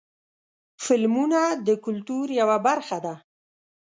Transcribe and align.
فلمونه 0.83 1.41
د 1.67 1.69
کلتور 1.85 2.25
یوه 2.39 2.57
برخه 2.67 2.97
ده. 3.05 3.13